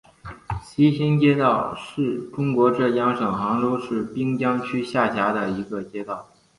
[0.63, 6.27] 西兴街道是中国浙江省杭州市滨江区下辖的一个街道。